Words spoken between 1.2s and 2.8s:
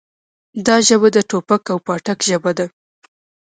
ټوپک او پاټک ژبه ده.